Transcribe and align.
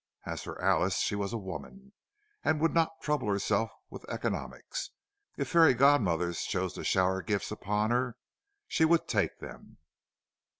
As 0.25 0.41
for 0.41 0.59
Alice, 0.59 0.97
she 0.97 1.13
was 1.13 1.31
a 1.31 1.37
woman, 1.37 1.93
and 2.43 2.59
would 2.59 2.73
not 2.73 2.99
trouble 3.03 3.27
herself 3.27 3.69
with 3.91 4.03
economics; 4.09 4.89
if 5.37 5.47
fairy 5.49 5.75
godmothers 5.75 6.41
chose 6.41 6.73
to 6.73 6.83
shower 6.83 7.21
gifts 7.21 7.51
upon 7.51 7.91
her, 7.91 8.15
she 8.67 8.83
would 8.83 9.07
take 9.07 9.37
them. 9.37 9.77